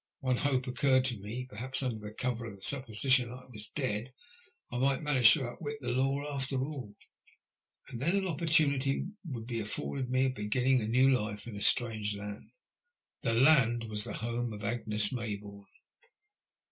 [0.21, 1.45] One hope occurred to me.
[1.47, 4.11] Perhaps, under cover of the supposition that I was dead,
[4.71, 6.95] I might manage to outwit the law after all,
[7.87, 11.61] and tiien an opportunity would be afforded me of beginning a new life in a
[11.61, 12.49] strange land—
[13.21, 15.67] the land that was the home of Agnes Mayboume.